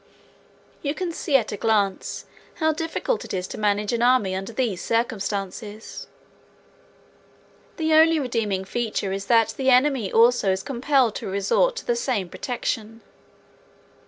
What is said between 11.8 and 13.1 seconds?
the same protection.